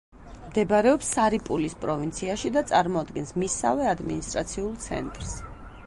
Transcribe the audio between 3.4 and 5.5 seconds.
მისსავე ადმინისტრაციულ ცენტრს.